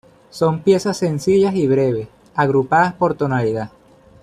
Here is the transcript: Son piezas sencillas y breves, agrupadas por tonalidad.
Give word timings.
Son 0.31 0.61
piezas 0.63 0.97
sencillas 0.97 1.53
y 1.53 1.67
breves, 1.67 2.07
agrupadas 2.33 2.95
por 2.95 3.13
tonalidad. 3.13 3.69